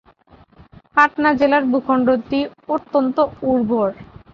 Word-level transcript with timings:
পাটনা 0.95 1.29
জেলার 1.39 1.63
ভূখণ্ডটি 1.71 2.39
অত্যন্ত 2.75 3.17
উর্বর। 3.49 3.89